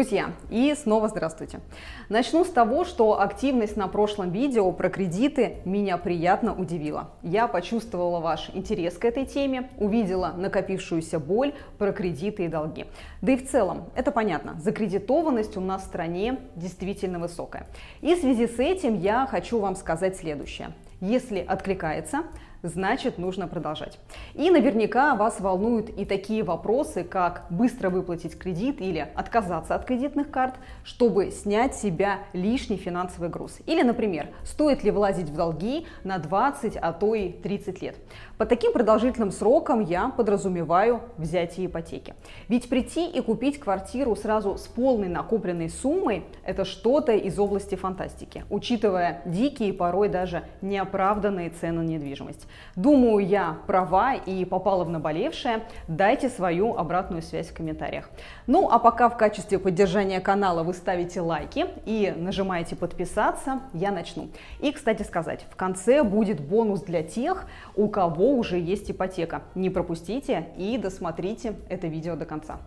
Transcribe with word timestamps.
Друзья, 0.00 0.32
и 0.48 0.74
снова 0.74 1.08
здравствуйте. 1.08 1.60
Начну 2.08 2.46
с 2.46 2.48
того, 2.48 2.86
что 2.86 3.20
активность 3.20 3.76
на 3.76 3.86
прошлом 3.86 4.30
видео 4.30 4.72
про 4.72 4.88
кредиты 4.88 5.56
меня 5.66 5.98
приятно 5.98 6.54
удивила. 6.54 7.10
Я 7.22 7.46
почувствовала 7.46 8.18
ваш 8.18 8.50
интерес 8.54 8.96
к 8.96 9.04
этой 9.04 9.26
теме, 9.26 9.68
увидела 9.76 10.32
накопившуюся 10.34 11.18
боль 11.18 11.52
про 11.76 11.92
кредиты 11.92 12.46
и 12.46 12.48
долги. 12.48 12.86
Да 13.20 13.32
и 13.32 13.36
в 13.36 13.46
целом, 13.46 13.90
это 13.94 14.10
понятно, 14.10 14.58
закредитованность 14.58 15.58
у 15.58 15.60
нас 15.60 15.82
в 15.82 15.88
стране 15.88 16.38
действительно 16.56 17.18
высокая. 17.18 17.66
И 18.00 18.14
в 18.14 18.20
связи 18.20 18.46
с 18.46 18.58
этим 18.58 18.98
я 18.98 19.26
хочу 19.26 19.58
вам 19.58 19.76
сказать 19.76 20.16
следующее. 20.16 20.72
Если 21.02 21.40
откликается, 21.40 22.22
значит 22.62 23.18
нужно 23.18 23.48
продолжать. 23.48 23.98
И 24.34 24.50
наверняка 24.50 25.14
вас 25.14 25.40
волнуют 25.40 25.90
и 25.90 26.04
такие 26.04 26.42
вопросы, 26.42 27.04
как 27.04 27.46
быстро 27.50 27.90
выплатить 27.90 28.38
кредит 28.38 28.80
или 28.80 29.08
отказаться 29.14 29.74
от 29.74 29.84
кредитных 29.84 30.30
карт, 30.30 30.54
чтобы 30.84 31.30
снять 31.30 31.74
с 31.74 31.80
себя 31.80 32.20
лишний 32.32 32.76
финансовый 32.76 33.28
груз. 33.28 33.58
Или, 33.66 33.82
например, 33.82 34.28
стоит 34.44 34.84
ли 34.84 34.90
влазить 34.90 35.28
в 35.28 35.34
долги 35.34 35.86
на 36.04 36.18
20, 36.18 36.76
а 36.76 36.92
то 36.92 37.14
и 37.14 37.30
30 37.30 37.82
лет. 37.82 37.96
По 38.38 38.46
таким 38.46 38.72
продолжительным 38.72 39.32
срокам 39.32 39.80
я 39.80 40.08
подразумеваю 40.08 41.02
взятие 41.16 41.66
ипотеки. 41.66 42.14
Ведь 42.48 42.68
прийти 42.68 43.08
и 43.08 43.20
купить 43.20 43.58
квартиру 43.60 44.16
сразу 44.16 44.56
с 44.56 44.66
полной 44.66 45.08
накопленной 45.08 45.68
суммой– 45.68 46.24
это 46.44 46.64
что-то 46.64 47.12
из 47.12 47.38
области 47.38 47.74
фантастики, 47.74 48.44
учитывая 48.50 49.22
дикие, 49.26 49.72
порой 49.72 50.08
даже 50.08 50.44
неоправданные 50.62 51.50
цены 51.50 51.80
на 51.80 51.86
недвижимость. 51.86 52.46
Думаю, 52.76 53.26
я 53.26 53.58
права 53.66 54.14
и 54.14 54.44
попала 54.44 54.84
в 54.84 54.90
наболевшее. 54.90 55.64
Дайте 55.88 56.28
свою 56.28 56.76
обратную 56.76 57.22
связь 57.22 57.48
в 57.48 57.54
комментариях. 57.54 58.10
Ну 58.46 58.68
а 58.70 58.78
пока 58.78 59.08
в 59.08 59.16
качестве 59.16 59.58
поддержания 59.58 60.20
канала 60.20 60.62
вы 60.62 60.74
ставите 60.74 61.20
лайки 61.20 61.66
и 61.86 62.12
нажимаете 62.16 62.76
подписаться, 62.76 63.60
я 63.72 63.90
начну. 63.90 64.28
И, 64.60 64.72
кстати 64.72 65.02
сказать, 65.02 65.46
в 65.50 65.56
конце 65.56 66.02
будет 66.02 66.40
бонус 66.40 66.82
для 66.82 67.02
тех, 67.02 67.46
у 67.76 67.88
кого 67.88 68.36
уже 68.36 68.58
есть 68.58 68.90
ипотека. 68.90 69.42
Не 69.54 69.70
пропустите 69.70 70.48
и 70.56 70.78
досмотрите 70.78 71.54
это 71.68 71.86
видео 71.86 72.16
до 72.16 72.24
конца. 72.24 72.58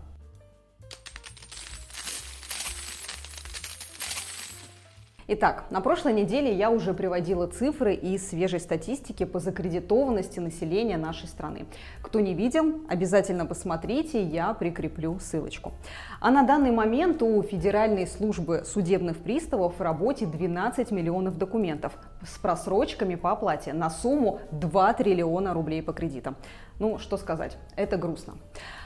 Итак, 5.25 5.63
на 5.69 5.79
прошлой 5.79 6.11
неделе 6.11 6.53
я 6.53 6.69
уже 6.69 6.93
приводила 6.93 7.47
цифры 7.47 7.93
из 7.93 8.27
свежей 8.27 8.59
статистики 8.59 9.23
по 9.23 9.39
закредитованности 9.39 10.41
населения 10.41 10.97
нашей 10.97 11.29
страны. 11.29 11.65
Кто 12.01 12.19
не 12.19 12.33
видел, 12.33 12.81
обязательно 12.89 13.45
посмотрите, 13.45 14.21
я 14.21 14.53
прикреплю 14.53 15.17
ссылочку. 15.19 15.71
А 16.19 16.29
на 16.29 16.43
данный 16.43 16.71
момент 16.71 17.21
у 17.21 17.41
Федеральной 17.41 18.05
службы 18.05 18.63
судебных 18.65 19.15
приставов 19.15 19.79
в 19.79 19.81
работе 19.81 20.25
12 20.25 20.91
миллионов 20.91 21.37
документов 21.37 21.93
с 22.27 22.37
просрочками 22.37 23.15
по 23.15 23.31
оплате 23.31 23.71
на 23.71 23.89
сумму 23.89 24.41
2 24.51 24.93
триллиона 24.95 25.53
рублей 25.53 25.81
по 25.81 25.93
кредитам. 25.93 26.35
Ну, 26.79 26.99
что 26.99 27.15
сказать, 27.15 27.57
это 27.77 27.95
грустно. 27.95 28.33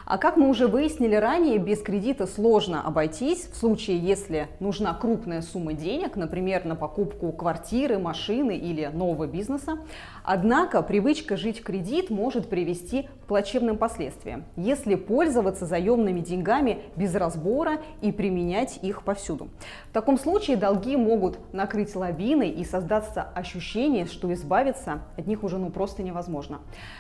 А 0.10 0.18
как 0.18 0.38
мы 0.38 0.48
уже 0.48 0.68
выяснили 0.68 1.16
ранее, 1.16 1.58
без 1.58 1.82
кредита 1.82 2.28
сложно 2.28 2.82
обойтись 2.82 3.50
в 3.52 3.58
случае, 3.58 3.98
если 3.98 4.48
нужна 4.62 4.94
крупная 4.94 5.42
сумма 5.42 5.74
денег, 5.74 6.16
например, 6.16 6.64
на 6.64 6.78
покупку 6.78 7.30
квартиры, 7.34 8.00
машины 8.00 8.56
или 8.56 8.86
нового 8.86 9.28
бизнеса. 9.28 9.80
Однако 10.24 10.82
привычка 10.82 11.36
жить 11.36 11.60
в 11.60 11.64
кредит 11.64 12.10
может 12.10 12.48
привести 12.48 13.04
к 13.04 13.28
плачевным 13.28 13.78
последствиям, 13.78 14.46
если 14.56 14.96
пользоваться 14.96 15.66
заемными 15.66 16.22
деньгами 16.22 16.84
без 16.96 17.14
разбора 17.14 17.82
и 18.02 18.14
применять 18.14 18.80
их 18.82 19.04
повсюду. 19.04 19.50
В 19.90 19.94
таком 19.94 20.18
случае 20.18 20.56
долги 20.56 20.96
могут 20.96 21.38
накрыть 21.54 21.94
лавиной 21.98 22.50
и 22.50 22.64
создаться 22.64 23.24
ощущение, 23.36 24.06
что 24.06 24.34
избавиться 24.34 25.02
от 25.18 25.28
них 25.28 25.44
уже 25.44 25.58
ну 25.58 25.70
просто 25.70 26.02
невозможно. 26.02 26.60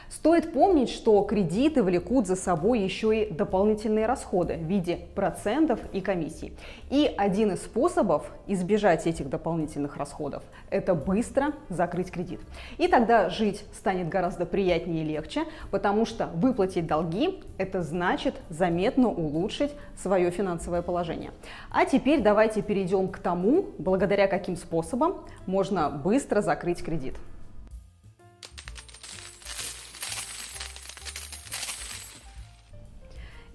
Стоит 0.09 0.51
помнить, 0.51 0.89
что 0.89 1.21
кредиты 1.21 1.83
влекут 1.83 2.27
за 2.27 2.35
собой 2.35 2.81
еще 2.81 2.96
еще 2.97 3.23
и 3.23 3.31
дополнительные 3.31 4.07
расходы 4.07 4.55
в 4.55 4.63
виде 4.63 4.99
процентов 5.13 5.79
и 5.93 6.01
комиссий. 6.01 6.53
И 6.89 7.13
один 7.17 7.51
из 7.51 7.61
способов 7.61 8.31
избежать 8.47 9.05
этих 9.05 9.29
дополнительных 9.29 9.97
расходов– 9.97 10.43
это 10.71 10.95
быстро 10.95 11.53
закрыть 11.69 12.11
кредит. 12.11 12.39
И 12.77 12.87
тогда 12.87 13.29
жить 13.29 13.63
станет 13.73 14.09
гораздо 14.09 14.45
приятнее 14.45 15.03
и 15.03 15.07
легче, 15.07 15.43
потому 15.69 16.05
что 16.05 16.27
выплатить 16.27 16.87
долги– 16.87 17.43
это 17.57 17.83
значит 17.83 18.35
заметно 18.49 19.09
улучшить 19.09 19.71
свое 19.95 20.31
финансовое 20.31 20.81
положение. 20.81 21.31
А 21.69 21.85
теперь 21.85 22.21
давайте 22.21 22.61
перейдем 22.63 23.09
к 23.09 23.19
тому, 23.19 23.67
благодаря 23.77 24.27
каким 24.27 24.55
способам 24.55 25.17
можно 25.45 25.89
быстро 25.89 26.41
закрыть 26.41 26.83
кредит. 26.83 27.15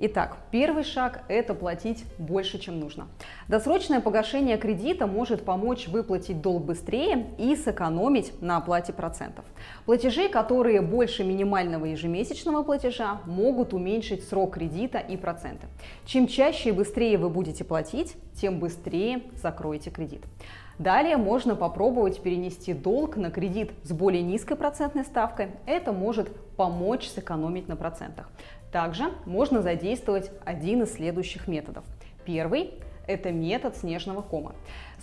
Итак, 0.04 0.38
первый 0.50 0.82
шаг– 0.82 1.22
это 1.28 1.54
платить 1.54 2.04
больше, 2.18 2.58
чем 2.58 2.80
нужно. 2.80 3.06
Досрочное 3.46 4.00
погашение 4.00 4.56
кредита 4.56 5.06
может 5.06 5.44
помочь 5.44 5.86
выплатить 5.86 6.42
долг 6.42 6.64
быстрее 6.64 7.28
и 7.38 7.54
сэкономить 7.54 8.32
на 8.42 8.56
оплате 8.56 8.92
процентов. 8.92 9.44
Платежи, 9.86 10.28
которые 10.28 10.80
больше 10.80 11.22
минимального 11.22 11.84
ежемесячного 11.84 12.64
платежа, 12.64 13.20
могут 13.26 13.74
уменьшить 13.74 14.26
срок 14.28 14.54
кредита 14.54 14.98
и 14.98 15.16
проценты. 15.16 15.68
Чем 16.04 16.26
чаще 16.26 16.70
и 16.70 16.72
быстрее 16.72 17.16
вы 17.16 17.30
будете 17.30 17.62
платить, 17.62 18.16
тем 18.34 18.58
быстрее 18.58 19.22
закроете 19.40 19.90
кредит. 19.90 20.24
Далее 20.80 21.16
можно 21.16 21.54
попробовать 21.54 22.20
перенести 22.22 22.72
долг 22.72 23.16
на 23.16 23.30
кредит 23.30 23.70
с 23.84 23.92
более 23.92 24.22
низкой 24.22 24.56
процентной 24.56 25.04
ставкой. 25.04 25.50
Это 25.64 25.92
может 25.92 26.34
помочь 26.56 27.06
сэкономить 27.06 27.68
на 27.68 27.76
процентах. 27.76 28.28
Также 28.72 29.12
можно 29.26 29.60
задействовать 29.60 30.30
один 30.46 30.82
из 30.82 30.94
следующих 30.94 31.46
методов. 31.46 31.84
Первый– 32.24 32.72
это 33.06 33.30
метод 33.30 33.76
снежного 33.76 34.22
кома. 34.22 34.54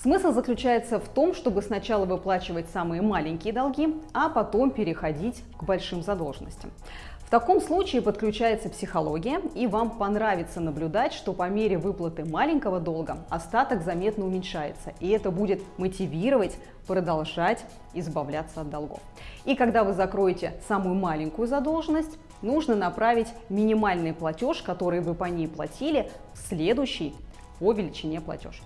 Смысл 0.02 0.32
заключается 0.32 1.00
в 1.00 1.08
том, 1.08 1.36
чтобы 1.36 1.62
сначала 1.62 2.06
выплачивать 2.06 2.68
самые 2.70 3.04
маленькие 3.04 3.54
долги, 3.54 3.96
а 4.12 4.30
потом 4.30 4.72
переходить 4.72 5.44
к 5.58 5.64
большим 5.64 6.02
задолженностям. 6.02 6.72
В 7.20 7.30
таком 7.30 7.62
случае 7.62 8.02
подключается 8.02 8.70
психология, 8.70 9.40
и 9.54 9.68
вам 9.68 9.92
понравится 9.92 10.60
наблюдать, 10.60 11.14
что 11.14 11.32
по 11.34 11.48
мере 11.48 11.78
выплаты 11.78 12.26
маленького 12.26 12.80
долга 12.80 13.20
остаток 13.30 13.84
заметно 13.84 14.26
уменьшается, 14.26 14.94
и 15.00 15.10
это 15.10 15.30
будет 15.30 15.62
мотивировать 15.78 16.58
продолжать 16.88 17.64
избавляться 17.94 18.62
от 18.62 18.72
долгов. 18.72 19.00
И 19.46 19.54
когда 19.54 19.84
вы 19.84 19.94
закроете 19.94 20.54
самую 20.68 20.96
маленькую 20.96 21.48
задолженность, 21.48 22.18
нужно 22.42 22.76
направить 22.76 23.28
минимальный 23.50 24.14
платеж, 24.14 24.62
который 24.62 25.02
вы 25.02 25.14
по 25.14 25.26
ней 25.26 25.48
платили, 25.48 26.10
в 26.34 26.38
следующий 26.48 27.14
по 27.60 27.72
величине 27.74 28.22
платеж. 28.22 28.62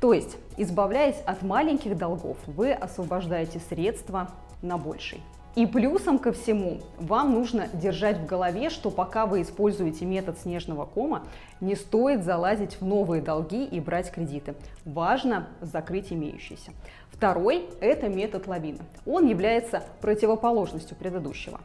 То 0.00 0.12
есть, 0.12 0.36
избавляясь 0.56 1.20
от 1.24 1.42
маленьких 1.42 1.96
долгов, 1.96 2.36
вы 2.46 2.72
освобождаете 2.72 3.58
средства 3.58 4.30
на 4.60 4.76
больший. 4.76 5.20
И 5.54 5.66
плюсом 5.66 6.18
ко 6.18 6.32
всему, 6.32 6.80
вам 6.98 7.32
нужно 7.32 7.68
держать 7.72 8.18
в 8.18 8.26
голове, 8.26 8.70
что 8.70 8.90
пока 8.90 9.24
вы 9.24 9.42
используете 9.42 10.04
метод 10.04 10.36
снежного 10.40 10.84
кома, 10.84 11.22
не 11.60 11.76
стоит 11.76 12.24
залазить 12.24 12.80
в 12.80 12.84
новые 12.84 13.22
долги 13.22 13.64
и 13.64 13.78
брать 13.78 14.10
кредиты. 14.10 14.56
Важно 14.84 15.46
закрыть 15.60 16.12
имеющиеся. 16.12 16.72
Второй– 17.12 17.66
это 17.80 18.08
метод 18.08 18.48
лавины. 18.48 18.80
Он 19.06 19.28
является 19.28 19.84
противоположностью 20.00 20.96
предыдущего. 20.96 21.60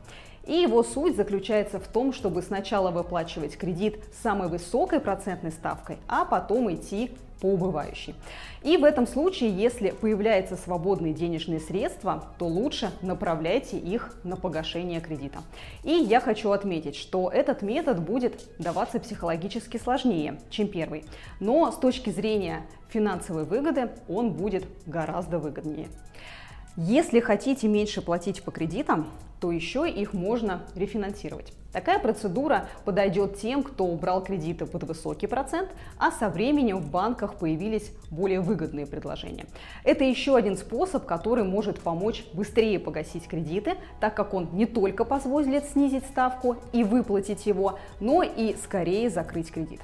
И 0.49 0.63
его 0.63 0.81
суть 0.81 1.15
заключается 1.15 1.79
в 1.79 1.87
том, 1.87 2.11
чтобы 2.11 2.41
сначала 2.41 2.89
выплачивать 2.89 3.55
кредит 3.55 3.99
с 4.11 4.23
самой 4.23 4.47
высокой 4.47 4.99
процентной 4.99 5.51
ставкой, 5.51 5.99
а 6.07 6.25
потом 6.25 6.73
идти 6.73 7.11
по 7.39 7.45
убывающей. 7.45 8.15
И 8.63 8.75
в 8.75 8.83
этом 8.83 9.05
случае, 9.05 9.51
если 9.51 9.91
появляются 9.91 10.55
свободные 10.55 11.13
денежные 11.13 11.59
средства, 11.59 12.33
то 12.39 12.47
лучше 12.47 12.89
направляйте 13.03 13.77
их 13.77 14.15
на 14.23 14.37
погашение 14.37 15.01
кредита. 15.01 15.37
И 15.83 15.91
я 15.91 16.19
хочу 16.19 16.49
отметить, 16.49 16.95
что 16.95 17.29
этот 17.29 17.61
метод 17.61 17.99
будет 17.99 18.41
даваться 18.57 18.99
психологически 18.99 19.77
сложнее, 19.77 20.39
чем 20.49 20.67
первый. 20.67 21.05
Но 21.39 21.71
с 21.71 21.75
точки 21.75 22.09
зрения 22.09 22.63
финансовой 22.89 23.45
выгоды 23.45 23.91
он 24.07 24.31
будет 24.31 24.65
гораздо 24.87 25.37
выгоднее. 25.37 25.89
Если 26.75 27.19
хотите 27.19 27.67
меньше 27.67 28.01
платить 28.01 28.43
по 28.43 28.51
кредитам, 28.51 29.07
то 29.39 29.51
еще 29.51 29.89
их 29.89 30.13
можно 30.13 30.63
рефинансировать. 30.75 31.53
Такая 31.71 31.99
процедура 31.99 32.67
подойдет 32.83 33.37
тем, 33.37 33.61
кто 33.61 33.85
убрал 33.85 34.23
кредиты 34.23 34.65
под 34.65 34.83
высокий 34.83 35.27
процент, 35.27 35.69
а 35.99 36.11
со 36.11 36.29
временем 36.29 36.77
в 36.77 36.89
банках 36.89 37.35
появились 37.35 37.91
более 38.09 38.41
выгодные 38.41 38.87
предложения. 38.87 39.45
Это 39.83 40.03
еще 40.03 40.35
один 40.35 40.57
способ, 40.57 41.05
который 41.05 41.43
может 41.43 41.79
помочь 41.79 42.25
быстрее 42.33 42.79
погасить 42.79 43.27
кредиты, 43.27 43.75
так 43.99 44.15
как 44.15 44.33
он 44.33 44.49
не 44.53 44.65
только 44.65 45.05
позволит 45.05 45.65
снизить 45.65 46.05
ставку 46.05 46.57
и 46.73 46.83
выплатить 46.83 47.45
его, 47.45 47.77
но 47.99 48.23
и 48.23 48.55
скорее 48.55 49.11
закрыть 49.11 49.51
кредит. 49.51 49.81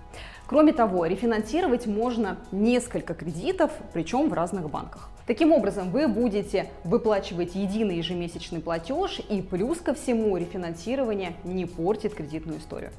Кроме 0.47 0.73
того, 0.73 1.05
рефинансировать 1.05 1.85
можно 1.85 2.37
несколько 2.51 3.13
кредитов, 3.13 3.71
причем 3.93 4.29
в 4.29 4.33
разных 4.33 4.69
банках. 4.69 5.11
Таким 5.27 5.51
образом, 5.51 5.89
вы 5.89 6.07
будете 6.07 6.67
выплачивать 6.83 7.55
единый 7.55 7.97
ежемесячный 7.97 8.59
платеж 8.59 9.19
и 9.27 9.41
плюс 9.41 9.79
ко 9.79 9.95
всему 9.95 10.37
рефинансирование 10.37 11.33
не 11.43 11.65
портит 11.65 12.13
кредитную 12.13 12.59
историю. 12.59 12.91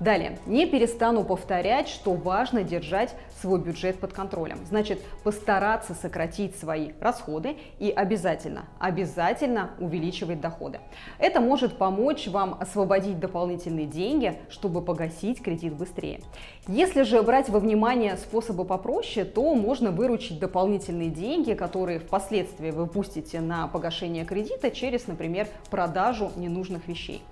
Далее, 0.00 0.38
не 0.46 0.66
перестану 0.66 1.24
повторять, 1.24 1.88
что 1.88 2.14
важно 2.14 2.64
держать 2.64 3.14
свой 3.40 3.60
бюджет 3.60 4.00
под 4.00 4.14
контролем. 4.14 4.58
Значит, 4.66 5.00
постараться 5.22 5.94
сократить 5.94 6.56
свои 6.58 6.92
расходы 7.00 7.56
и 7.78 7.90
обязательно, 7.90 8.64
обязательно 8.78 9.70
увеличивать 9.78 10.40
доходы. 10.40 10.80
Это 11.18 11.40
может 11.40 11.76
помочь 11.76 12.26
вам 12.28 12.56
освободить 12.60 13.20
дополнительные 13.20 13.86
деньги, 13.86 14.38
чтобы 14.48 14.80
погасить 14.80 15.42
кредит 15.42 15.74
быстрее. 15.74 16.20
Если 16.66 17.02
же 17.02 17.20
брать 17.20 17.50
во 17.50 17.58
внимание 17.58 18.16
способы 18.16 18.64
попроще, 18.64 19.26
то 19.26 19.54
можно 19.54 19.90
выручить 19.90 20.38
дополнительные 20.38 21.10
деньги, 21.10 21.52
которые 21.52 21.98
впоследствии 21.98 22.70
вы 22.70 22.86
пустите 22.86 23.42
на 23.42 23.68
погашение 23.68 24.24
кредита 24.24 24.70
через, 24.70 25.06
например, 25.06 25.46
продажу 25.70 26.32
ненужных 26.36 26.88
вещей. 26.88 27.22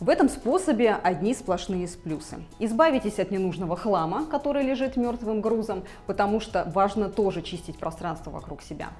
В 0.00 0.10
этом 0.10 0.28
способе 0.28 0.98
одни 1.02 1.34
сплошные 1.34 1.88
плюсы. 1.88 2.36
Избавитесь 2.58 3.18
от 3.18 3.30
ненужного 3.30 3.74
хлама, 3.74 4.26
который 4.26 4.62
лежит 4.62 4.96
мертвым 4.96 5.40
грузом, 5.40 5.82
потому 6.06 6.38
что 6.38 6.70
важно 6.74 7.08
тоже 7.08 7.40
чистить 7.40 7.78
пространство 7.78 8.30
вокруг 8.30 8.60
себя. 8.60 8.90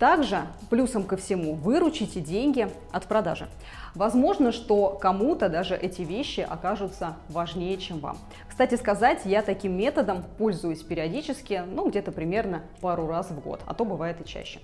Также 0.00 0.46
плюсом 0.70 1.02
ко 1.02 1.18
всему 1.18 1.54
выручите 1.54 2.20
деньги 2.20 2.70
от 2.90 3.04
продажи. 3.04 3.48
Возможно, 3.94 4.50
что 4.50 4.98
кому-то 4.98 5.50
даже 5.50 5.76
эти 5.76 6.00
вещи 6.00 6.40
окажутся 6.40 7.16
важнее, 7.28 7.76
чем 7.76 7.98
вам. 7.98 8.16
Кстати 8.60 8.78
сказать, 8.78 9.20
я 9.24 9.40
таким 9.40 9.74
методом 9.74 10.22
пользуюсь 10.36 10.82
периодически, 10.82 11.62
ну 11.66 11.88
где-то 11.88 12.12
примерно 12.12 12.60
пару 12.82 13.06
раз 13.06 13.30
в 13.30 13.40
год, 13.40 13.62
а 13.64 13.72
то 13.72 13.86
бывает 13.86 14.20
и 14.20 14.28
чаще. 14.28 14.60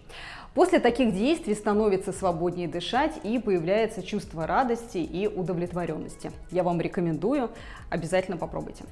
После 0.52 0.80
таких 0.80 1.14
действий 1.14 1.54
становится 1.54 2.12
свободнее 2.12 2.68
дышать 2.68 3.12
и 3.22 3.38
появляется 3.38 4.02
чувство 4.02 4.46
радости 4.46 4.98
и 4.98 5.26
удовлетворенности. 5.26 6.30
Я 6.50 6.62
вам 6.62 6.78
рекомендую, 6.78 7.50
обязательно 7.88 8.36
попробуйте. 8.36 8.84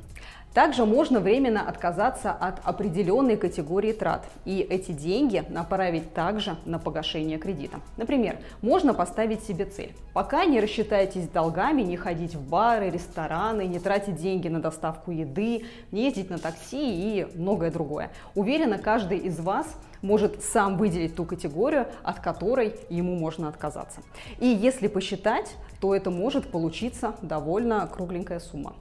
Также 0.55 0.87
можно 0.87 1.19
временно 1.19 1.69
отказаться 1.69 2.31
от 2.31 2.61
определенной 2.65 3.37
категории 3.37 3.93
трат 3.93 4.25
и 4.45 4.61
эти 4.61 4.93
деньги 4.93 5.43
направить 5.49 6.15
также 6.15 6.57
на 6.65 6.79
погашение 6.79 7.39
кредита. 7.39 7.81
Например, 7.97 8.39
можно 8.63 8.95
поставить 8.95 9.43
себе 9.43 9.65
цель. 9.65 9.93
Пока 10.13 10.45
не 10.45 10.61
рассчитаетесь 10.61 11.27
долгами, 11.29 11.83
не 11.83 11.97
ходить 11.97 12.37
в 12.37 12.49
бары, 12.49 12.89
рестораны, 12.89 13.67
не 13.67 13.81
тратить 13.81 14.15
деньги 14.15 14.47
на 14.47 14.61
доставку 14.61 14.94
еды, 15.11 15.65
не 15.91 16.05
ездить 16.05 16.31
на 16.31 16.39
такси 16.39 17.21
и 17.21 17.27
многое 17.37 17.71
другое. 17.71 18.11
Уверена, 18.35 18.79
каждый 18.79 19.19
из 19.19 19.39
вас 19.41 19.67
может 20.03 20.43
сам 20.43 20.77
выделить 20.77 21.17
ту 21.17 21.25
категорию, 21.25 21.87
от 22.03 22.21
которой 22.21 22.75
ему 22.91 23.17
можно 23.17 23.49
отказаться. 23.49 24.03
И 24.39 24.47
если 24.47 24.87
посчитать, 24.87 25.57
то 25.81 25.95
это 25.95 26.11
может 26.11 26.51
получиться 26.51 27.15
довольно 27.23 27.87
кругленькая 27.87 28.41
сумма. 28.41 28.75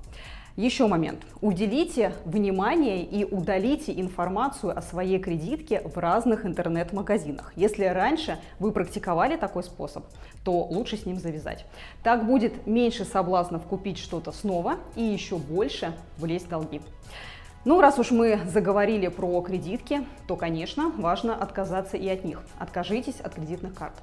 Еще 0.55 0.85
момент. 0.85 1.25
Уделите 1.41 2.13
внимание 2.25 3.03
и 3.03 3.25
удалите 3.25 3.91
информацию 3.99 4.77
о 4.77 4.83
своей 4.83 5.17
кредитке 5.17 5.81
в 5.81 5.97
разных 5.97 6.45
интернет-магазинах. 6.45 7.53
Если 7.55 7.85
раньше 7.85 8.37
вы 8.59 8.71
практиковали 8.71 9.35
такой 9.35 9.63
способ, 9.63 10.05
то 10.43 10.63
лучше 10.65 10.95
с 10.97 11.07
ним 11.07 11.17
завязать. 11.17 11.65
Так 12.03 12.27
будет 12.27 12.67
меньше 12.67 13.03
соблазнов 13.03 13.63
купить 13.63 13.97
что-то 13.97 14.31
снова 14.31 14.75
и 14.95 15.01
еще 15.01 15.37
больше 15.37 15.91
влезть 16.19 16.45
в 16.45 16.49
долги. 16.49 16.81
Ну, 17.65 17.79
раз 17.81 17.97
уж 17.97 18.11
мы 18.11 18.39
заговорили 18.45 19.07
про 19.07 19.41
кредитки, 19.41 20.05
то, 20.27 20.35
конечно, 20.35 20.91
важно 20.97 21.33
отказаться 21.33 21.95
и 21.95 22.07
от 22.09 22.25
них. 22.25 22.43
Откажитесь 22.59 23.21
от 23.21 23.35
кредитных 23.35 23.73
карт. 23.73 23.93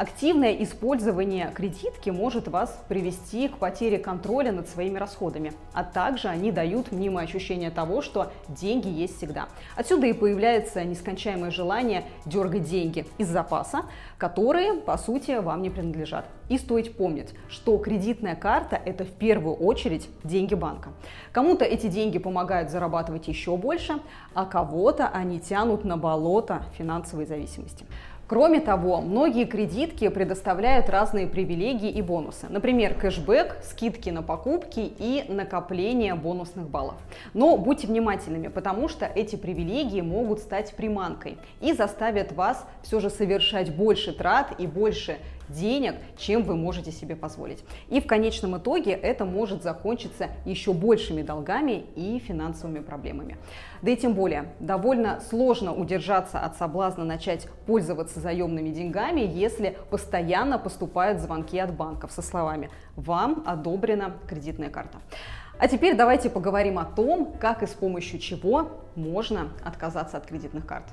Активное 0.00 0.54
использование 0.62 1.50
кредитки 1.54 2.08
может 2.08 2.48
вас 2.48 2.82
привести 2.88 3.48
к 3.48 3.58
потере 3.58 3.98
контроля 3.98 4.50
над 4.50 4.66
своими 4.66 4.96
расходами, 4.96 5.52
а 5.74 5.84
также 5.84 6.28
они 6.28 6.52
дают 6.52 6.90
мнимое 6.90 7.24
ощущение 7.24 7.70
того, 7.70 8.00
что 8.00 8.32
деньги 8.48 8.88
есть 8.88 9.18
всегда. 9.18 9.48
Отсюда 9.76 10.06
и 10.06 10.14
появляется 10.14 10.84
нескончаемое 10.84 11.50
желание 11.50 12.04
дергать 12.24 12.64
деньги 12.64 13.04
из 13.18 13.28
запаса, 13.28 13.82
которые, 14.16 14.72
по 14.72 14.96
сути, 14.96 15.32
вам 15.32 15.60
не 15.60 15.68
принадлежат. 15.68 16.24
И 16.48 16.56
стоит 16.56 16.96
помнить, 16.96 17.34
что 17.50 17.76
кредитная 17.76 18.36
карта– 18.36 18.80
это 18.86 19.04
в 19.04 19.12
первую 19.12 19.54
очередь 19.54 20.08
деньги 20.24 20.54
банка. 20.54 20.92
Кому-то 21.30 21.66
эти 21.66 21.88
деньги 21.88 22.18
помогают 22.18 22.70
зарабатывать 22.70 23.28
еще 23.28 23.54
больше, 23.58 24.00
а 24.32 24.46
кого-то 24.46 25.08
они 25.08 25.40
тянут 25.40 25.84
на 25.84 25.98
болото 25.98 26.62
финансовой 26.78 27.26
зависимости. 27.26 27.84
Кроме 28.30 28.60
того, 28.60 29.00
многие 29.00 29.44
кредитки 29.44 30.06
предоставляют 30.06 30.88
разные 30.88 31.26
привилегии 31.26 31.90
и 31.90 32.00
бонусы. 32.00 32.46
Например, 32.48 32.94
кэшбэк, 32.94 33.56
скидки 33.64 34.08
на 34.10 34.22
покупки 34.22 34.92
и 35.00 35.24
накопление 35.26 36.14
бонусных 36.14 36.68
баллов. 36.68 36.94
Но 37.34 37.56
будьте 37.56 37.88
внимательными, 37.88 38.46
потому 38.46 38.88
что 38.88 39.04
эти 39.04 39.34
привилегии 39.34 40.00
могут 40.00 40.38
стать 40.38 40.76
приманкой 40.76 41.38
и 41.60 41.72
заставят 41.72 42.30
вас 42.30 42.64
все 42.84 43.00
же 43.00 43.10
совершать 43.10 43.74
больше 43.74 44.12
трат 44.12 44.54
и 44.60 44.68
больше 44.68 45.18
денег, 45.48 45.96
чем 46.16 46.42
вы 46.44 46.54
можете 46.54 46.92
себе 46.92 47.16
позволить. 47.16 47.64
И 47.88 48.00
в 48.00 48.06
конечном 48.06 48.56
итоге 48.56 48.92
это 48.92 49.24
может 49.24 49.64
закончиться 49.64 50.28
еще 50.44 50.72
большими 50.72 51.22
долгами 51.22 51.84
и 51.96 52.20
финансовыми 52.20 52.78
проблемами. 52.78 53.38
Да 53.82 53.90
и 53.90 53.96
тем 53.96 54.14
более, 54.14 54.52
довольно 54.60 55.20
сложно 55.28 55.74
удержаться 55.74 56.38
от 56.38 56.56
соблазна 56.56 57.04
начать 57.04 57.48
пользоваться 57.66 58.20
заемными 58.20 58.70
деньгами, 58.70 59.20
если 59.20 59.78
постоянно 59.90 60.58
поступают 60.58 61.20
звонки 61.20 61.58
от 61.58 61.74
банков 61.74 62.12
со 62.12 62.20
словами 62.20 62.70
«Вам 62.96 63.42
одобрена 63.46 64.16
кредитная 64.28 64.70
карта». 64.70 64.98
А 65.58 65.68
теперь 65.68 65.94
давайте 65.94 66.30
поговорим 66.30 66.78
о 66.78 66.84
том, 66.84 67.34
как 67.38 67.62
и 67.62 67.66
с 67.66 67.70
помощью 67.70 68.18
чего 68.18 68.68
можно 68.96 69.48
отказаться 69.64 70.16
от 70.16 70.26
кредитных 70.26 70.66
карт. 70.66 70.86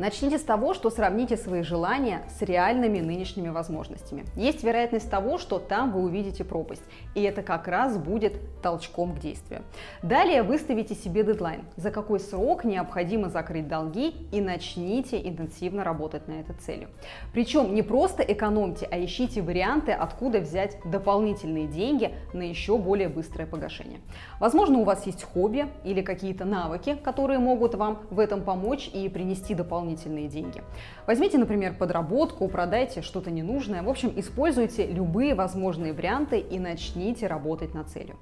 Начните 0.00 0.38
с 0.38 0.42
того, 0.42 0.72
что 0.72 0.88
сравните 0.88 1.36
свои 1.36 1.60
желания 1.60 2.22
с 2.30 2.40
реальными 2.40 3.00
нынешними 3.00 3.50
возможностями. 3.50 4.24
Есть 4.34 4.64
вероятность 4.64 5.10
того, 5.10 5.36
что 5.36 5.58
там 5.58 5.92
вы 5.92 6.00
увидите 6.00 6.42
пропасть, 6.42 6.80
и 7.14 7.20
это 7.20 7.42
как 7.42 7.68
раз 7.68 7.98
будет 7.98 8.40
толчком 8.62 9.14
к 9.14 9.18
действию. 9.18 9.60
Далее 10.02 10.42
выставите 10.42 10.94
себе 10.94 11.22
дедлайн, 11.22 11.66
за 11.76 11.90
какой 11.90 12.18
срок 12.18 12.64
необходимо 12.64 13.28
закрыть 13.28 13.68
долги 13.68 14.14
и 14.32 14.40
начните 14.40 15.20
интенсивно 15.20 15.84
работать 15.84 16.26
на 16.28 16.40
этой 16.40 16.54
цели. 16.54 16.88
Причем 17.34 17.74
не 17.74 17.82
просто 17.82 18.22
экономьте, 18.22 18.88
а 18.90 18.98
ищите 19.04 19.42
варианты, 19.42 19.92
откуда 19.92 20.40
взять 20.40 20.78
дополнительные 20.82 21.66
деньги 21.66 22.14
на 22.32 22.44
еще 22.44 22.78
более 22.78 23.10
быстрое 23.10 23.46
погашение. 23.46 24.00
Возможно, 24.38 24.78
у 24.78 24.84
вас 24.84 25.04
есть 25.04 25.24
хобби 25.24 25.66
или 25.84 26.00
какие-то 26.00 26.46
навыки, 26.46 26.96
которые 27.04 27.38
могут 27.38 27.74
вам 27.74 27.98
в 28.08 28.18
этом 28.18 28.42
помочь 28.44 28.88
и 28.94 29.06
принести 29.10 29.52
дополнительные 29.52 29.89
дополнительные 29.90 30.28
деньги. 30.28 30.62
Возьмите, 31.06 31.38
например, 31.38 31.74
подработку, 31.74 32.48
продайте 32.48 33.02
что-то 33.02 33.30
ненужное. 33.30 33.82
В 33.82 33.88
общем, 33.88 34.12
используйте 34.16 34.86
любые 34.86 35.34
возможные 35.34 35.92
варианты 35.92 36.38
и 36.38 36.58
начните 36.58 37.26
работать 37.26 37.74
над 37.74 37.88
целью. 37.88 38.16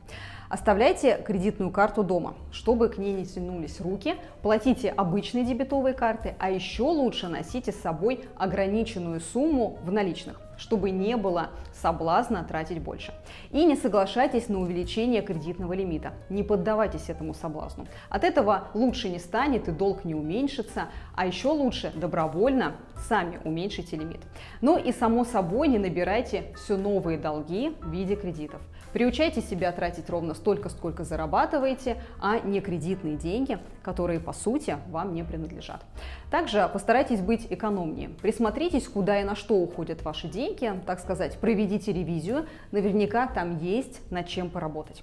Оставляйте 0.49 1.23
кредитную 1.27 1.71
карту 1.71 2.03
дома, 2.03 2.35
чтобы 2.51 2.89
к 2.89 2.97
ней 2.97 3.13
не 3.13 3.27
тянулись 3.27 3.81
руки, 3.81 4.15
платите 4.43 4.89
обычные 4.89 5.45
дебетовые 5.45 5.95
карты, 5.95 6.35
а 6.39 6.51
еще 6.51 6.85
лучше 6.85 7.29
носите 7.29 7.71
с 7.71 7.77
собой 7.77 8.25
ограниченную 8.37 9.21
сумму 9.21 9.79
в 9.85 9.93
наличных 9.93 10.41
чтобы 10.59 10.91
не 10.91 11.17
было 11.17 11.51
соблазна 11.73 12.45
тратить 12.45 12.83
больше. 12.83 13.15
И 13.51 13.65
не 13.65 13.77
соглашайтесь 13.77 14.49
на 14.49 14.61
увеличение 14.61 15.23
кредитного 15.23 15.73
лимита. 15.73 16.13
Не 16.29 16.43
поддавайтесь 16.43 17.09
этому 17.09 17.33
соблазну. 17.33 17.87
От 18.11 18.25
этого 18.25 18.69
лучше 18.75 19.09
не 19.09 19.19
станет 19.19 19.69
и 19.69 19.73
долг 19.73 20.05
не 20.05 20.15
уменьшится, 20.15 20.89
а 21.15 21.27
еще 21.27 21.49
лучше 21.49 21.93
добровольно 21.95 22.75
сами 23.09 23.41
уменьшите 23.45 23.97
лимит. 23.97 24.21
Ну 24.61 24.77
и 24.77 24.93
само 24.93 25.25
собой 25.25 25.69
не 25.69 25.79
набирайте 25.79 26.53
все 26.57 26.77
новые 26.77 27.19
долги 27.19 27.75
в 27.81 27.91
виде 27.91 28.17
кредитов. 28.17 28.61
Приучайте 28.93 29.41
себя 29.41 29.71
тратить 29.73 30.09
ровно 30.09 30.35
столько, 30.35 30.69
сколько 30.69 31.05
зарабатываете, 31.05 32.01
а 32.21 32.39
не 32.41 32.61
кредитные 32.61 33.17
деньги, 33.17 33.59
которые 33.83 34.21
по 34.21 34.33
сути 34.33 34.79
вам 34.89 35.15
не 35.15 35.25
принадлежат. 35.25 35.85
Также 36.31 36.69
постарайтесь 36.73 37.21
быть 37.21 37.47
экономнее. 37.51 38.11
Присмотритесь, 38.23 38.89
куда 38.89 39.21
и 39.21 39.25
на 39.25 39.35
что 39.35 39.55
уходят 39.55 40.03
ваши 40.03 40.29
деньги, 40.29 40.73
так 40.87 41.01
сказать, 41.01 41.39
проведите 41.39 41.93
ревизию, 41.93 42.47
наверняка 42.73 43.27
там 43.27 43.59
есть 43.59 44.11
над 44.11 44.27
чем 44.29 44.51
поработать. 44.51 45.03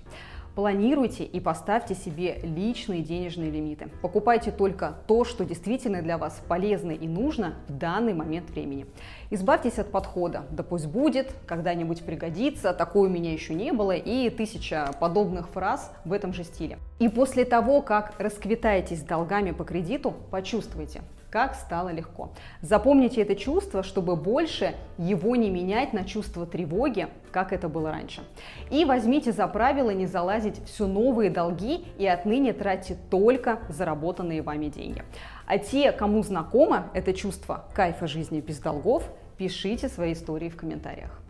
Планируйте 0.55 1.25
и 1.25 1.41
поставьте 1.41 1.95
себе 1.95 2.39
личные 2.41 3.01
денежные 3.01 3.51
лимиты. 3.51 3.89
Покупайте 4.01 4.51
только 4.51 4.95
то, 5.05 5.25
что 5.25 5.43
действительно 5.43 6.01
для 6.01 6.17
вас 6.17 6.41
полезно 6.47 6.91
и 6.91 7.09
нужно 7.09 7.55
в 7.67 7.77
данный 7.77 8.13
момент 8.13 8.49
времени. 8.49 8.85
Избавьтесь 9.31 9.79
от 9.79 9.91
подхода, 9.91 10.45
да 10.51 10.63
пусть 10.63 10.87
будет, 10.87 11.33
когда-нибудь 11.45 12.03
пригодится, 12.05 12.73
такой 12.73 13.09
у 13.09 13.11
меня 13.11 13.33
еще 13.33 13.53
не 13.53 13.73
было, 13.73 13.91
и 13.91 14.29
тысяча 14.29 14.91
подобных 15.01 15.49
фраз 15.49 15.91
в 16.05 16.13
этом 16.13 16.31
же 16.31 16.45
стиле. 16.45 16.79
И 16.99 17.09
после 17.09 17.43
того, 17.43 17.81
как 17.81 18.13
расквитаетесь 18.17 19.01
долгами 19.01 19.51
по 19.51 19.65
кредиту, 19.65 20.13
почувствуйте, 20.31 21.01
как 21.35 21.55
стало 21.55 21.89
легко. 21.89 22.29
Запомните 22.61 23.21
это 23.21 23.35
чувство, 23.35 23.83
чтобы 23.83 24.15
больше 24.15 24.73
его 24.97 25.35
не 25.35 25.49
менять 25.49 25.91
на 25.91 26.05
чувство 26.05 26.45
тревоги, 26.45 27.09
как 27.33 27.51
это 27.51 27.67
было 27.67 27.91
раньше. 27.91 28.21
И 28.71 28.85
возьмите 28.85 29.33
за 29.33 29.45
правило 29.47 29.89
не 29.89 30.05
залазить 30.05 30.63
все 30.63 30.87
новые 30.87 31.29
долги 31.29 31.87
и 31.97 32.07
отныне 32.07 32.53
тратьте 32.53 32.95
только 33.09 33.59
заработанные 33.67 34.43
вами 34.43 34.67
деньги. 34.67 35.03
А 35.45 35.57
те, 35.57 35.91
кому 35.91 36.23
знакомо 36.23 36.89
это 36.93 37.11
чувство 37.11 37.65
кайфа 37.75 38.07
жизни 38.07 38.39
без 38.39 38.59
долгов, 38.59 39.03
пишите 39.37 39.89
свои 39.89 40.13
истории 40.13 40.47
в 40.47 40.55
комментариях. 40.55 41.24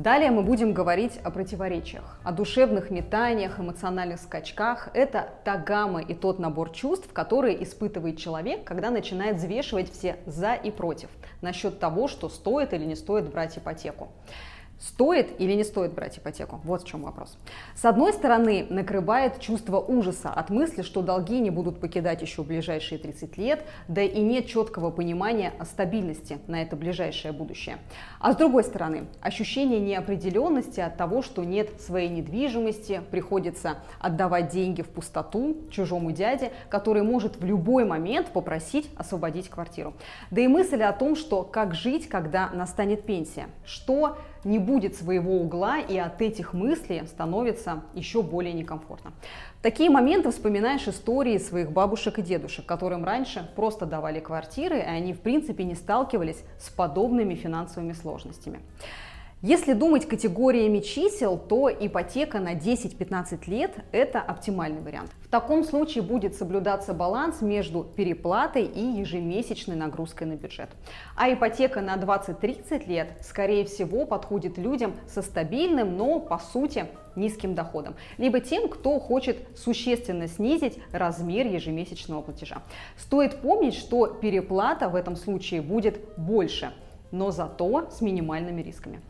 Далее 0.00 0.30
мы 0.30 0.42
будем 0.42 0.72
говорить 0.72 1.18
о 1.24 1.30
противоречиях, 1.30 2.16
о 2.24 2.32
душевных 2.32 2.90
метаниях, 2.90 3.60
эмоциональных 3.60 4.18
скачках. 4.18 4.88
Это 4.94 5.28
та 5.44 5.58
гамма 5.58 6.00
и 6.00 6.14
тот 6.14 6.38
набор 6.38 6.70
чувств, 6.70 7.12
которые 7.12 7.62
испытывает 7.62 8.16
человек, 8.16 8.64
когда 8.64 8.88
начинает 8.88 9.36
взвешивать 9.36 9.92
все 9.92 10.16
за 10.24 10.54
и 10.54 10.70
против 10.70 11.10
насчет 11.42 11.80
того, 11.80 12.08
что 12.08 12.30
стоит 12.30 12.72
или 12.72 12.86
не 12.86 12.96
стоит 12.96 13.30
брать 13.30 13.58
ипотеку. 13.58 14.08
Стоит 14.80 15.38
или 15.38 15.52
не 15.52 15.62
стоит 15.62 15.92
брать 15.92 16.16
ипотеку? 16.16 16.58
Вот 16.64 16.82
в 16.82 16.86
чем 16.86 17.02
вопрос. 17.02 17.36
С 17.74 17.84
одной 17.84 18.14
стороны, 18.14 18.66
накрывает 18.70 19.38
чувство 19.38 19.78
ужаса 19.78 20.30
от 20.30 20.48
мысли, 20.48 20.80
что 20.80 21.02
долги 21.02 21.38
не 21.38 21.50
будут 21.50 21.80
покидать 21.80 22.22
еще 22.22 22.42
в 22.42 22.46
ближайшие 22.46 22.98
30 22.98 23.36
лет, 23.36 23.62
да 23.88 24.00
и 24.00 24.20
нет 24.20 24.46
четкого 24.46 24.90
понимания 24.90 25.52
о 25.58 25.66
стабильности 25.66 26.38
на 26.46 26.62
это 26.62 26.76
ближайшее 26.76 27.32
будущее. 27.32 27.76
А 28.20 28.32
с 28.32 28.36
другой 28.36 28.64
стороны, 28.64 29.04
ощущение 29.20 29.80
неопределенности 29.80 30.80
от 30.80 30.96
того, 30.96 31.20
что 31.20 31.44
нет 31.44 31.78
своей 31.82 32.08
недвижимости, 32.08 33.02
приходится 33.10 33.78
отдавать 33.98 34.48
деньги 34.48 34.80
в 34.80 34.88
пустоту 34.88 35.58
чужому 35.70 36.10
дяде, 36.10 36.52
который 36.70 37.02
может 37.02 37.36
в 37.36 37.44
любой 37.44 37.84
момент 37.84 38.28
попросить 38.28 38.88
освободить 38.96 39.50
квартиру. 39.50 39.92
Да 40.30 40.40
и 40.40 40.48
мысль 40.48 40.82
о 40.82 40.92
том, 40.92 41.16
что 41.16 41.42
как 41.42 41.74
жить, 41.74 42.08
когда 42.08 42.48
настанет 42.48 43.04
пенсия, 43.04 43.48
что 43.66 44.16
не 44.44 44.58
будет 44.58 44.96
своего 44.96 45.40
угла, 45.40 45.78
и 45.80 45.98
от 45.98 46.22
этих 46.22 46.54
мыслей 46.54 47.02
становится 47.06 47.82
еще 47.94 48.22
более 48.22 48.52
некомфортно. 48.52 49.12
Такие 49.62 49.90
моменты 49.90 50.30
вспоминаешь 50.30 50.88
истории 50.88 51.36
своих 51.38 51.70
бабушек 51.70 52.18
и 52.18 52.22
дедушек, 52.22 52.64
которым 52.64 53.04
раньше 53.04 53.48
просто 53.54 53.84
давали 53.84 54.20
квартиры, 54.20 54.78
и 54.78 54.82
они 54.82 55.12
в 55.12 55.20
принципе 55.20 55.64
не 55.64 55.74
сталкивались 55.74 56.42
с 56.58 56.70
подобными 56.70 57.34
финансовыми 57.34 57.92
сложностями. 57.92 58.60
Если 59.42 59.72
думать 59.72 60.06
категориями 60.06 60.80
чисел, 60.80 61.38
то 61.38 61.70
ипотека 61.70 62.40
на 62.40 62.54
10-15 62.54 63.48
лет– 63.48 63.74
это 63.90 64.20
оптимальный 64.20 64.82
вариант. 64.82 65.12
В 65.22 65.28
таком 65.28 65.64
случае 65.64 66.02
будет 66.02 66.34
соблюдаться 66.34 66.92
баланс 66.92 67.40
между 67.40 67.82
переплатой 67.82 68.64
и 68.64 68.84
ежемесячной 69.00 69.76
нагрузкой 69.76 70.26
на 70.26 70.34
бюджет. 70.34 70.68
А 71.16 71.32
ипотека 71.32 71.80
на 71.80 71.96
20-30 71.96 72.86
лет, 72.86 73.16
скорее 73.22 73.64
всего, 73.64 74.04
подходит 74.04 74.58
людям 74.58 74.94
со 75.08 75.22
стабильным, 75.22 75.96
но 75.96 76.20
по 76.20 76.36
сути 76.36 76.88
низким 77.16 77.54
доходом, 77.54 77.94
либо 78.18 78.40
тем, 78.40 78.68
кто 78.68 79.00
хочет 79.00 79.38
существенно 79.56 80.28
снизить 80.28 80.78
размер 80.92 81.46
ежемесячного 81.46 82.20
платежа. 82.20 82.58
Стоит 82.98 83.36
помнить, 83.36 83.74
что 83.74 84.06
переплата 84.06 84.90
в 84.90 84.94
этом 84.94 85.16
случае 85.16 85.62
будет 85.62 85.98
больше– 86.18 86.74
но 87.10 87.30
зато 87.30 87.88
с 87.90 88.00
минимальными 88.00 88.62
рисками. 88.62 89.00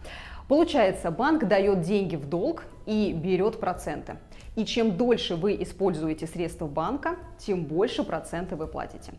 Получается, 0.49 1.11
банк 1.11 1.47
дает 1.47 1.83
деньги 1.83 2.16
в 2.16 2.28
долг 2.28 2.64
и 2.85 3.12
берет 3.12 3.61
проценты. 3.61 4.16
И 4.57 4.64
чем 4.64 4.97
дольше 4.97 5.37
вы 5.37 5.54
используете 5.62 6.26
средства 6.26 6.66
банка, 6.66 7.16
тем 7.38 7.64
больше 7.64 8.02
проценты 8.02 8.57
вы 8.57 8.66
платите. 8.66 9.12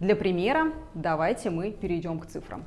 Для 0.00 0.16
примера 0.16 0.72
давайте 0.94 1.50
мы 1.50 1.72
перейдем 1.72 2.18
к 2.18 2.26
цифрам. 2.26 2.64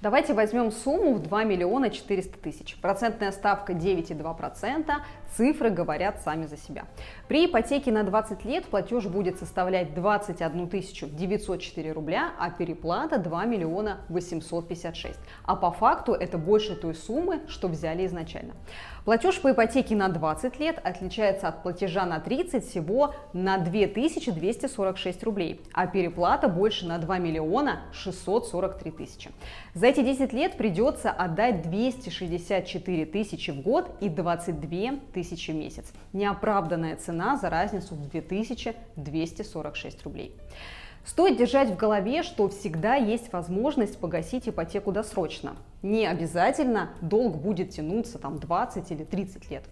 Давайте 0.00 0.32
возьмем 0.32 0.70
сумму 0.70 1.14
в 1.14 1.22
2 1.22 1.42
миллиона 1.42 1.90
400 1.90 2.38
тысяч. 2.38 2.76
Процентная 2.80 3.32
ставка 3.32 3.72
9,2%, 3.72 4.92
цифры 5.36 5.70
говорят 5.70 6.20
сами 6.22 6.46
за 6.46 6.56
себя. 6.56 6.84
При 7.28 7.46
ипотеке 7.46 7.92
на 7.92 8.02
20 8.02 8.44
лет 8.44 8.64
платеж 8.66 9.06
будет 9.06 9.38
составлять 9.38 9.94
21 9.94 10.68
904 10.68 11.92
рубля, 11.92 12.30
а 12.38 12.50
переплата 12.50 13.18
2 13.18 13.44
миллиона 13.44 13.98
856. 14.08 15.18
А 15.44 15.56
по 15.56 15.70
факту 15.70 16.12
это 16.12 16.38
больше 16.38 16.74
той 16.74 16.94
суммы, 16.94 17.40
что 17.48 17.68
взяли 17.68 18.06
изначально. 18.06 18.54
Платеж 19.04 19.40
по 19.40 19.52
ипотеке 19.52 19.96
на 19.96 20.08
20 20.08 20.58
лет 20.58 20.80
отличается 20.82 21.48
от 21.48 21.62
платежа 21.62 22.04
на 22.04 22.20
30 22.20 22.66
всего 22.66 23.14
на 23.32 23.58
2246 23.58 25.22
рублей, 25.22 25.60
а 25.72 25.86
переплата 25.86 26.48
больше 26.48 26.86
на 26.86 26.98
2 26.98 27.18
миллиона 27.18 27.82
643 27.92 28.90
тысячи. 28.90 29.30
За 29.74 29.86
эти 29.86 30.02
10 30.02 30.32
лет 30.32 30.56
придется 30.56 31.10
отдать 31.10 31.62
264 31.62 33.06
тысячи 33.06 33.50
в 33.50 33.62
год 33.62 33.90
и 34.00 34.08
22 34.08 34.98
тысячи 35.12 35.17
в 35.22 35.54
месяц. 35.54 35.86
Неоправданная 36.12 36.96
цена 36.96 37.36
за 37.36 37.50
разницу 37.50 37.94
в 37.94 38.08
2246 38.08 40.02
рублей. 40.04 40.34
Стоит 41.04 41.38
держать 41.38 41.70
в 41.70 41.76
голове, 41.76 42.22
что 42.22 42.48
всегда 42.50 42.94
есть 42.94 43.32
возможность 43.32 43.98
погасить 43.98 44.48
ипотеку 44.48 44.92
досрочно. 44.92 45.56
Не 45.82 46.06
обязательно 46.06 46.90
долг 47.00 47.36
будет 47.36 47.70
тянуться 47.70 48.18
там 48.18 48.38
20 48.38 48.90
или 48.90 49.04
30 49.04 49.48
лет. 49.50 49.64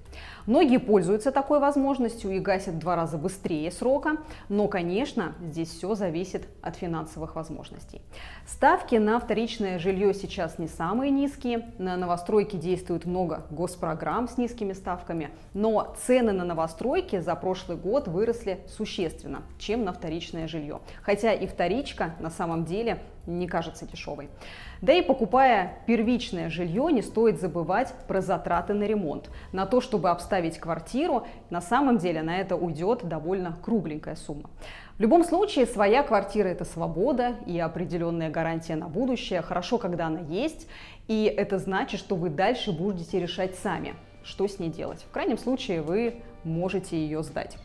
Многие 0.46 0.78
пользуются 0.78 1.32
такой 1.32 1.58
возможностью 1.58 2.30
и 2.30 2.38
гасят 2.38 2.78
два 2.78 2.94
раза 2.94 3.18
быстрее 3.18 3.72
срока, 3.72 4.18
но, 4.48 4.68
конечно, 4.68 5.34
здесь 5.42 5.68
все 5.68 5.96
зависит 5.96 6.46
от 6.62 6.76
финансовых 6.76 7.34
возможностей. 7.34 8.02
Ставки 8.46 8.94
на 8.94 9.18
вторичное 9.18 9.80
жилье 9.80 10.14
сейчас 10.14 10.58
не 10.58 10.68
самые 10.68 11.10
низкие, 11.10 11.70
на 11.78 11.96
новостройки 11.96 12.54
действует 12.54 13.04
много 13.04 13.44
госпрограмм 13.50 14.28
с 14.28 14.38
низкими 14.38 14.74
ставками, 14.74 15.30
но 15.54 15.96
цены 16.06 16.32
на 16.32 16.44
новостройки 16.44 17.18
за 17.18 17.34
прошлый 17.34 17.76
год 17.76 18.06
выросли 18.06 18.60
существенно, 18.68 19.42
чем 19.58 19.84
на 19.84 19.92
вторичное 19.92 20.46
жилье. 20.46 20.80
Хотя 21.02 21.32
и 21.32 21.48
вторичка 21.48 22.14
на 22.20 22.30
самом 22.30 22.64
деле 22.64 23.02
не 23.26 23.46
кажется 23.46 23.86
дешевой. 23.86 24.28
Да 24.82 24.92
и 24.92 25.02
покупая 25.02 25.78
первичное 25.86 26.50
жилье, 26.50 26.88
не 26.92 27.02
стоит 27.02 27.40
забывать 27.40 27.94
про 28.06 28.20
затраты 28.20 28.74
на 28.74 28.84
ремонт. 28.84 29.30
На 29.52 29.66
то, 29.66 29.80
чтобы 29.80 30.10
обставить 30.10 30.58
квартиру, 30.58 31.26
на 31.50 31.60
самом 31.60 31.98
деле 31.98 32.22
на 32.22 32.38
это 32.38 32.56
уйдет 32.56 33.04
довольно 33.04 33.56
кругленькая 33.62 34.16
сумма. 34.16 34.50
В 34.96 35.00
любом 35.00 35.24
случае, 35.24 35.66
своя 35.66 36.02
квартира– 36.02 36.48
это 36.48 36.64
свобода 36.64 37.36
и 37.46 37.58
определенная 37.58 38.30
гарантия 38.30 38.76
на 38.76 38.88
будущее. 38.88 39.42
Хорошо, 39.42 39.76
когда 39.76 40.06
она 40.06 40.20
есть, 40.20 40.68
и 41.06 41.24
это 41.24 41.58
значит, 41.58 42.00
что 42.00 42.16
вы 42.16 42.30
дальше 42.30 42.72
будете 42.72 43.20
решать 43.20 43.56
сами, 43.56 43.94
что 44.24 44.48
с 44.48 44.58
ней 44.58 44.70
делать. 44.70 45.04
В 45.08 45.12
крайнем 45.12 45.36
случае, 45.36 45.82
вы 45.82 46.22
можете 46.44 46.96
ее 46.96 47.22
сдать. 47.22 47.58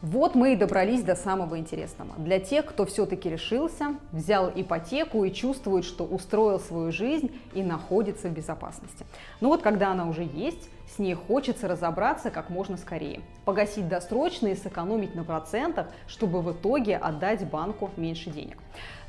Вот 0.00 0.36
мы 0.36 0.52
и 0.52 0.56
добрались 0.56 1.02
до 1.02 1.16
самого 1.16 1.58
интересного. 1.58 2.14
Для 2.18 2.38
тех, 2.38 2.66
кто 2.66 2.86
все-таки 2.86 3.28
решился, 3.28 3.96
взял 4.12 4.48
ипотеку 4.54 5.24
и 5.24 5.32
чувствует, 5.32 5.84
что 5.84 6.04
устроил 6.04 6.60
свою 6.60 6.92
жизнь 6.92 7.32
и 7.52 7.64
находится 7.64 8.28
в 8.28 8.32
безопасности. 8.32 9.04
Но 9.40 9.48
вот 9.48 9.62
когда 9.62 9.90
она 9.90 10.08
уже 10.08 10.22
есть, 10.22 10.70
с 10.94 11.00
ней 11.00 11.14
хочется 11.14 11.66
разобраться 11.66 12.30
как 12.30 12.48
можно 12.48 12.76
скорее. 12.76 13.22
Погасить 13.44 13.88
досрочно 13.88 14.46
и 14.46 14.54
сэкономить 14.54 15.16
на 15.16 15.24
процентах, 15.24 15.88
чтобы 16.06 16.42
в 16.42 16.52
итоге 16.52 16.96
отдать 16.96 17.44
банку 17.50 17.90
меньше 17.96 18.30
денег. 18.30 18.58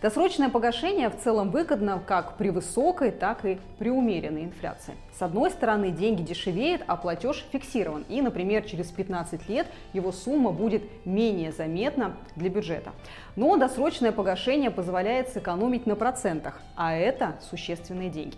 Досрочное 0.02 0.48
погашение 0.48 1.10
в 1.10 1.18
целом 1.18 1.52
выгодно 1.52 2.02
как 2.06 2.38
при 2.38 2.52
высокой, 2.52 3.12
так 3.12 3.44
и 3.44 3.60
при 3.80 3.90
умеренной 3.90 4.46
инфляции. 4.46 4.94
С 5.18 5.22
одной 5.22 5.52
стороны, 5.52 5.92
деньги 5.92 6.22
дешевеют, 6.22 6.84
а 6.88 6.96
платеж 6.96 7.46
фиксирован. 7.52 8.06
И, 8.08 8.22
например, 8.22 8.64
через 8.64 8.92
15 8.92 9.50
лет 9.50 9.68
его 9.92 10.14
сумма 10.14 10.52
будет 10.52 10.84
менее 11.06 11.52
заметна 11.52 12.16
для 12.38 12.50
бюджета. 12.50 12.92
Но 13.36 13.58
досрочное 13.58 14.14
погашение 14.14 14.72
позволяет 14.72 15.30
сэкономить 15.30 15.86
на 15.86 15.98
процентах, 15.98 16.62
а 16.78 16.96
это 16.96 17.36
существенные 17.50 18.10
деньги. 18.10 18.38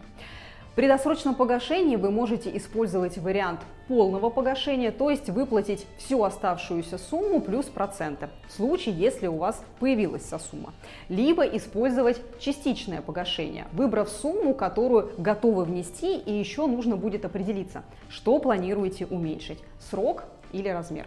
При 0.73 0.87
досрочном 0.87 1.35
погашении 1.35 1.97
вы 1.97 2.11
можете 2.11 2.55
использовать 2.55 3.17
вариант 3.17 3.59
полного 3.89 4.29
погашения, 4.29 4.91
то 4.91 5.09
есть 5.09 5.29
выплатить 5.29 5.85
всю 5.97 6.23
оставшуюся 6.23 6.97
сумму 6.97 7.41
плюс 7.41 7.65
проценты, 7.65 8.29
в 8.47 8.53
случае, 8.53 8.95
если 8.95 9.27
у 9.27 9.35
вас 9.35 9.61
появилась 9.81 10.23
вся 10.23 10.39
сумма. 10.39 10.71
Либо 11.09 11.43
использовать 11.43 12.21
частичное 12.39 13.01
погашение, 13.01 13.67
выбрав 13.73 14.07
сумму, 14.07 14.53
которую 14.53 15.11
готовы 15.17 15.65
внести, 15.65 16.15
и 16.15 16.31
еще 16.31 16.67
нужно 16.67 16.95
будет 16.95 17.25
определиться, 17.25 17.83
что 18.07 18.39
планируете 18.39 19.05
уменьшить– 19.05 19.59
срок 19.89 20.23
или 20.53 20.69
размер. 20.69 21.05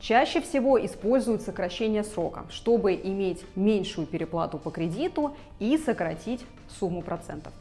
Чаще 0.00 0.40
всего 0.40 0.84
используют 0.84 1.42
сокращение 1.42 2.02
срока, 2.02 2.46
чтобы 2.48 2.94
иметь 2.94 3.44
меньшую 3.54 4.06
переплату 4.06 4.58
по 4.58 4.70
кредиту 4.70 5.36
и 5.58 5.76
сократить 5.76 6.40
сумму 6.78 7.02
процентов. 7.02 7.52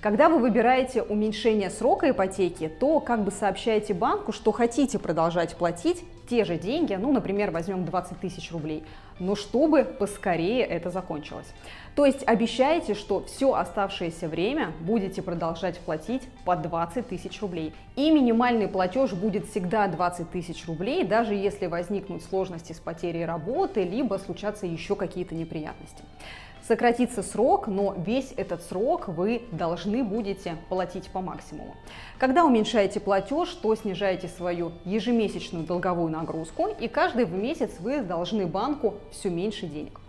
Когда 0.00 0.28
вы 0.28 0.38
выбираете 0.38 1.02
уменьшение 1.02 1.70
срока 1.70 2.10
ипотеки, 2.10 2.68
то 2.68 3.00
как 3.00 3.24
бы 3.24 3.30
сообщаете 3.30 3.94
банку, 3.94 4.30
что 4.30 4.52
хотите 4.52 4.98
продолжать 4.98 5.56
платить 5.56 6.04
те 6.28 6.44
же 6.44 6.58
деньги, 6.58 6.94
ну, 6.94 7.12
например, 7.12 7.50
возьмем 7.50 7.84
20 7.84 8.20
тысяч 8.20 8.52
рублей, 8.52 8.84
но 9.18 9.34
чтобы 9.34 9.84
поскорее 9.84 10.64
это 10.64 10.90
закончилось. 10.90 11.46
То 11.94 12.04
есть 12.04 12.22
обещаете, 12.26 12.94
что 12.94 13.24
все 13.24 13.54
оставшееся 13.54 14.28
время 14.28 14.72
будете 14.80 15.22
продолжать 15.22 15.78
платить 15.78 16.22
по 16.44 16.56
20 16.56 17.08
тысяч 17.08 17.40
рублей. 17.40 17.72
И 17.94 18.10
минимальный 18.10 18.68
платеж 18.68 19.12
будет 19.12 19.46
всегда 19.46 19.86
20 19.88 20.30
тысяч 20.30 20.66
рублей, 20.66 21.04
даже 21.04 21.34
если 21.34 21.66
возникнут 21.66 22.22
сложности 22.22 22.72
с 22.74 22.80
потерей 22.80 23.24
работы, 23.24 23.82
либо 23.82 24.16
случатся 24.16 24.66
еще 24.66 24.94
какие-то 24.94 25.34
неприятности 25.34 26.02
сократится 26.66 27.22
срок, 27.22 27.66
но 27.66 27.94
весь 27.96 28.32
этот 28.36 28.62
срок 28.62 29.08
вы 29.08 29.42
должны 29.52 30.02
будете 30.02 30.56
платить 30.68 31.08
по 31.10 31.20
максимуму. 31.20 31.76
Когда 32.18 32.44
уменьшаете 32.44 33.00
платеж, 33.00 33.50
то 33.50 33.74
снижаете 33.74 34.28
свою 34.28 34.72
ежемесячную 34.84 35.64
долговую 35.64 36.10
нагрузку, 36.10 36.68
и 36.80 36.88
каждый 36.88 37.26
месяц 37.26 37.70
вы 37.78 38.00
должны 38.00 38.46
банку 38.46 38.94
все 39.12 39.30
меньше 39.30 39.66
денег. 39.66 40.00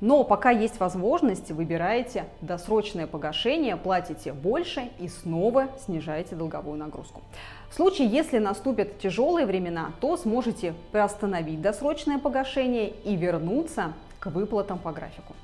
Но 0.00 0.24
пока 0.24 0.50
есть 0.50 0.80
возможность, 0.80 1.50
выбираете 1.50 2.24
досрочное 2.40 3.06
погашение, 3.06 3.76
платите 3.76 4.32
больше 4.32 4.88
и 4.98 5.08
снова 5.08 5.68
снижаете 5.84 6.36
долговую 6.36 6.78
нагрузку. 6.78 7.20
В 7.68 7.74
случае, 7.74 8.08
если 8.08 8.38
наступят 8.38 8.98
тяжелые 8.98 9.44
времена, 9.44 9.92
то 10.00 10.16
сможете 10.16 10.74
приостановить 10.90 11.60
досрочное 11.60 12.18
погашение 12.18 12.88
и 12.88 13.14
вернуться 13.14 13.92
к 14.18 14.30
выплатам 14.30 14.78
по 14.78 14.90
графику. 14.90 15.34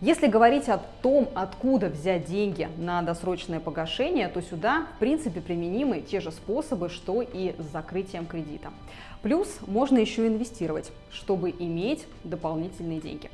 Если 0.00 0.28
говорить 0.28 0.70
о 0.70 0.80
том, 1.02 1.28
откуда 1.34 1.88
взять 1.88 2.24
деньги 2.24 2.70
на 2.78 3.02
досрочное 3.02 3.60
погашение, 3.60 4.28
то 4.28 4.40
сюда, 4.40 4.86
в 4.96 4.98
принципе, 4.98 5.42
применимы 5.42 6.00
те 6.00 6.20
же 6.20 6.30
способы, 6.30 6.88
что 6.88 7.20
и 7.20 7.54
с 7.58 7.70
закрытием 7.70 8.24
кредита. 8.24 8.70
Плюс 9.20 9.58
можно 9.66 9.98
еще 9.98 10.26
инвестировать, 10.26 10.90
чтобы 11.12 11.50
иметь 11.50 12.06
дополнительные 12.24 12.98
деньги. 12.98 13.30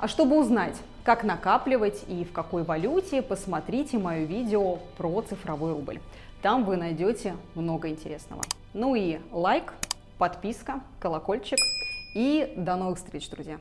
А 0.00 0.08
чтобы 0.08 0.40
узнать, 0.40 0.76
как 1.04 1.22
накапливать 1.22 2.02
и 2.08 2.24
в 2.24 2.32
какой 2.32 2.64
валюте, 2.64 3.22
посмотрите 3.22 3.98
мое 3.98 4.24
видео 4.24 4.78
про 4.96 5.22
цифровой 5.22 5.72
рубль. 5.72 6.00
Там 6.42 6.64
вы 6.64 6.76
найдете 6.76 7.36
много 7.54 7.88
интересного. 7.90 8.42
Ну 8.74 8.96
и 8.96 9.20
лайк, 9.30 9.72
подписка, 10.18 10.80
колокольчик 10.98 11.58
и 12.16 12.54
до 12.56 12.74
новых 12.74 12.98
встреч, 12.98 13.30
друзья! 13.30 13.58